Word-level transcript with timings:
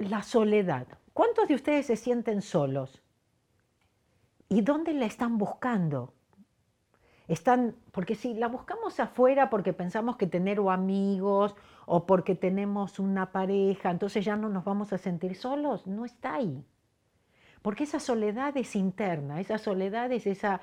la 0.00 0.22
soledad. 0.22 0.86
¿Cuántos 1.12 1.48
de 1.48 1.54
ustedes 1.54 1.86
se 1.86 1.96
sienten 1.96 2.42
solos? 2.42 3.02
¿Y 4.48 4.62
dónde 4.62 4.94
la 4.94 5.06
están 5.06 5.38
buscando? 5.38 6.12
Están, 7.28 7.76
porque 7.92 8.16
si 8.16 8.34
la 8.34 8.48
buscamos 8.48 8.98
afuera 8.98 9.50
porque 9.50 9.72
pensamos 9.72 10.16
que 10.16 10.26
tener 10.26 10.58
amigos 10.68 11.54
o 11.86 12.04
porque 12.04 12.34
tenemos 12.34 12.98
una 12.98 13.30
pareja, 13.30 13.90
entonces 13.90 14.24
ya 14.24 14.36
no 14.36 14.48
nos 14.48 14.64
vamos 14.64 14.92
a 14.92 14.98
sentir 14.98 15.36
solos, 15.36 15.86
no 15.86 16.04
está 16.04 16.34
ahí. 16.34 16.64
Porque 17.62 17.84
esa 17.84 18.00
soledad 18.00 18.56
es 18.56 18.74
interna, 18.74 19.40
esa 19.40 19.58
soledad 19.58 20.10
es 20.10 20.26
esa, 20.26 20.60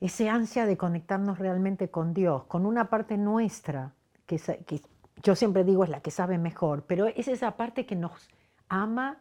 ese 0.00 0.30
ansia 0.30 0.64
de 0.64 0.78
conectarnos 0.78 1.38
realmente 1.38 1.90
con 1.90 2.14
Dios, 2.14 2.44
con 2.44 2.64
una 2.64 2.88
parte 2.88 3.18
nuestra, 3.18 3.92
que, 4.24 4.38
que 4.38 4.80
yo 5.22 5.34
siempre 5.34 5.64
digo 5.64 5.84
es 5.84 5.90
la 5.90 6.00
que 6.00 6.10
sabe 6.10 6.38
mejor, 6.38 6.84
pero 6.86 7.06
es 7.08 7.28
esa 7.28 7.56
parte 7.56 7.84
que 7.84 7.96
nos 7.96 8.30
ama 8.82 9.18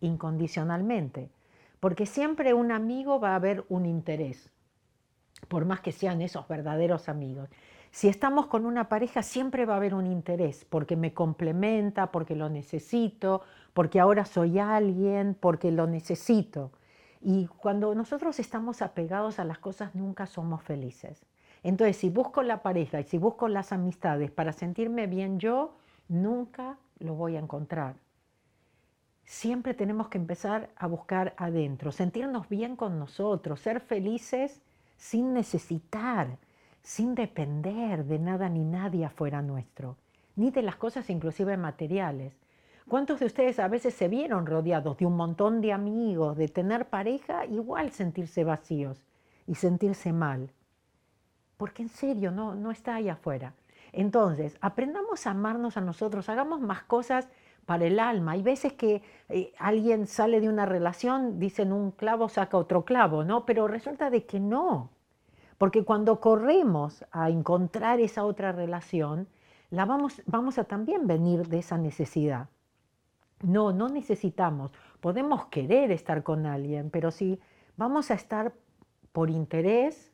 incondicionalmente. 0.00 1.30
Porque 1.80 2.06
siempre 2.06 2.54
un 2.54 2.72
amigo 2.72 3.20
va 3.20 3.30
a 3.30 3.36
haber 3.36 3.64
un 3.68 3.86
interés 3.86 4.50
por 5.48 5.64
más 5.64 5.80
que 5.80 5.92
sean 5.92 6.22
esos 6.22 6.46
verdaderos 6.48 7.08
amigos. 7.08 7.48
Si 7.90 8.08
estamos 8.08 8.46
con 8.46 8.66
una 8.66 8.88
pareja, 8.88 9.22
siempre 9.22 9.66
va 9.66 9.74
a 9.74 9.76
haber 9.76 9.94
un 9.94 10.06
interés, 10.06 10.64
porque 10.64 10.96
me 10.96 11.14
complementa, 11.14 12.10
porque 12.10 12.34
lo 12.34 12.48
necesito, 12.48 13.42
porque 13.72 14.00
ahora 14.00 14.24
soy 14.24 14.58
alguien, 14.58 15.36
porque 15.38 15.70
lo 15.70 15.86
necesito. 15.86 16.72
Y 17.20 17.46
cuando 17.46 17.94
nosotros 17.94 18.40
estamos 18.40 18.82
apegados 18.82 19.38
a 19.38 19.44
las 19.44 19.58
cosas, 19.58 19.94
nunca 19.94 20.26
somos 20.26 20.62
felices. 20.62 21.24
Entonces, 21.62 21.96
si 21.96 22.10
busco 22.10 22.42
la 22.42 22.62
pareja 22.62 23.00
y 23.00 23.04
si 23.04 23.16
busco 23.16 23.48
las 23.48 23.72
amistades 23.72 24.30
para 24.30 24.52
sentirme 24.52 25.06
bien 25.06 25.38
yo, 25.38 25.76
nunca 26.08 26.76
lo 26.98 27.14
voy 27.14 27.36
a 27.36 27.40
encontrar. 27.40 27.94
Siempre 29.24 29.72
tenemos 29.72 30.08
que 30.08 30.18
empezar 30.18 30.70
a 30.76 30.86
buscar 30.86 31.34
adentro, 31.38 31.92
sentirnos 31.92 32.48
bien 32.48 32.76
con 32.76 32.98
nosotros, 32.98 33.60
ser 33.60 33.80
felices 33.80 34.60
sin 34.96 35.32
necesitar, 35.32 36.38
sin 36.82 37.14
depender 37.14 38.04
de 38.04 38.18
nada 38.18 38.48
ni 38.48 38.64
nadie 38.64 39.06
afuera 39.06 39.40
nuestro, 39.40 39.96
ni 40.36 40.50
de 40.50 40.62
las 40.62 40.76
cosas 40.76 41.08
inclusive 41.08 41.56
materiales. 41.56 42.34
¿Cuántos 42.86 43.20
de 43.20 43.26
ustedes 43.26 43.58
a 43.58 43.68
veces 43.68 43.94
se 43.94 44.08
vieron 44.08 44.44
rodeados 44.44 44.98
de 44.98 45.06
un 45.06 45.16
montón 45.16 45.62
de 45.62 45.72
amigos, 45.72 46.36
de 46.36 46.48
tener 46.48 46.86
pareja, 46.90 47.46
igual 47.46 47.92
sentirse 47.92 48.44
vacíos 48.44 49.02
y 49.46 49.54
sentirse 49.54 50.12
mal? 50.12 50.50
Porque 51.56 51.82
en 51.82 51.88
serio, 51.88 52.30
no, 52.30 52.54
no 52.54 52.70
está 52.70 52.96
ahí 52.96 53.08
afuera. 53.08 53.54
Entonces, 53.96 54.56
aprendamos 54.60 55.26
a 55.26 55.30
amarnos 55.30 55.76
a 55.76 55.80
nosotros, 55.80 56.28
hagamos 56.28 56.60
más 56.60 56.82
cosas 56.82 57.28
para 57.64 57.86
el 57.86 57.98
alma. 57.98 58.32
Hay 58.32 58.42
veces 58.42 58.72
que 58.72 59.02
eh, 59.28 59.52
alguien 59.58 60.06
sale 60.06 60.40
de 60.40 60.48
una 60.48 60.66
relación, 60.66 61.38
dicen 61.38 61.72
un 61.72 61.90
clavo 61.90 62.28
saca 62.28 62.56
otro 62.56 62.84
clavo, 62.84 63.24
¿no? 63.24 63.46
Pero 63.46 63.68
resulta 63.68 64.10
de 64.10 64.26
que 64.26 64.40
no. 64.40 64.90
Porque 65.58 65.84
cuando 65.84 66.20
corremos 66.20 67.04
a 67.12 67.30
encontrar 67.30 68.00
esa 68.00 68.24
otra 68.24 68.52
relación, 68.52 69.28
la 69.70 69.84
vamos, 69.86 70.22
vamos 70.26 70.58
a 70.58 70.64
también 70.64 71.06
venir 71.06 71.48
de 71.48 71.58
esa 71.58 71.78
necesidad. 71.78 72.48
No, 73.42 73.72
no 73.72 73.88
necesitamos. 73.88 74.72
Podemos 75.00 75.46
querer 75.46 75.90
estar 75.90 76.22
con 76.22 76.46
alguien, 76.46 76.90
pero 76.90 77.10
si 77.10 77.40
vamos 77.76 78.10
a 78.10 78.14
estar 78.14 78.52
por 79.12 79.30
interés, 79.30 80.13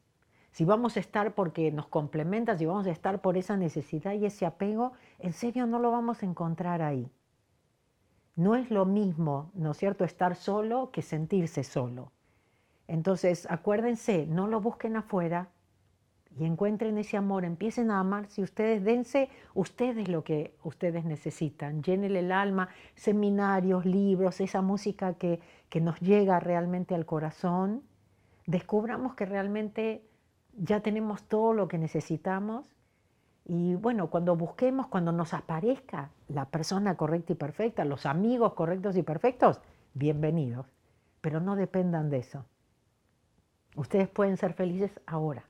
si 0.51 0.65
vamos 0.65 0.97
a 0.97 1.01
estar 1.01 1.35
porque 1.35 1.71
nos 1.71 1.87
complementa, 1.87 2.57
si 2.57 2.67
vamos 2.67 2.87
a 2.87 2.91
estar 2.91 3.21
por 3.21 3.37
esa 3.37 3.57
necesidad 3.57 4.15
y 4.15 4.27
ese 4.27 4.47
apego, 4.47 4.93
en 5.19 5.33
serio 5.33 5.67
no 5.67 5.79
lo 5.79 5.91
vamos 5.91 6.23
a 6.23 6.27
encontrar 6.27 6.83
ahí. 6.83 7.11
No 8.37 8.57
es 8.57 8.71
lo 8.71 8.85
mismo, 8.85 9.51
¿no 9.55 9.73
es 9.73 9.77
cierto?, 9.77 10.05
estar 10.05 10.35
solo 10.35 10.91
que 10.91 11.03
sentirse 11.03 11.63
solo. 11.63 12.13
Entonces, 12.89 13.47
acuérdense, 13.51 14.27
no 14.27 14.49
lo 14.49 14.61
busquen 14.61 14.97
afuera 14.97 15.51
y 16.37 16.45
encuentren 16.45 16.99
ese 16.99 17.17
amor, 17.17 17.45
empiecen 17.45 17.91
a 17.91 18.01
amar 18.01 18.27
si 18.27 18.43
ustedes, 18.43 18.85
dense 18.85 19.29
ustedes 19.55 20.09
lo 20.09 20.25
que 20.25 20.57
ustedes 20.65 21.05
necesitan, 21.05 21.83
llénenle 21.83 22.21
el 22.21 22.33
alma, 22.33 22.69
seminarios, 22.95 23.85
libros, 23.85 24.41
esa 24.41 24.63
música 24.63 25.15
que, 25.15 25.41
que 25.69 25.81
nos 25.81 26.01
llega 26.01 26.41
realmente 26.41 26.95
al 26.95 27.07
corazón, 27.07 27.83
descubramos 28.47 29.15
que 29.15 29.27
realmente 29.27 30.10
ya 30.57 30.81
tenemos 30.81 31.23
todo 31.25 31.53
lo 31.53 31.69
que 31.69 31.79
necesitamos 31.79 32.65
y 33.45 33.75
bueno, 33.75 34.11
cuando 34.11 34.37
busquemos, 34.37 34.87
cuando 34.87 35.13
nos 35.13 35.35
aparezca 35.35 36.11
la 36.29 36.45
persona 36.45 36.97
correcta 36.97 37.33
y 37.33 37.37
perfecta, 37.37 37.85
los 37.85 38.07
amigos 38.07 38.55
correctos 38.55 38.97
y 38.97 39.03
perfectos, 39.03 39.61
bienvenidos, 39.95 40.67
pero 41.21 41.41
no 41.41 41.57
dependan 41.57 42.11
de 42.11 42.19
eso. 42.19 42.45
Ustedes 43.77 44.09
pueden 44.09 44.37
ser 44.37 44.53
felices 44.53 44.93
ahora. 45.07 45.50